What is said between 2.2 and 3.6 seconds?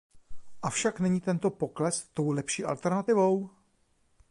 lepší alternativou?